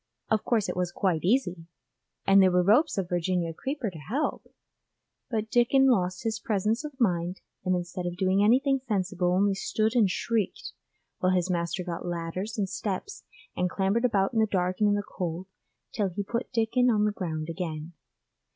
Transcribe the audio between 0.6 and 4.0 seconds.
it was quite easy, and there were ropes of Virginia creeper to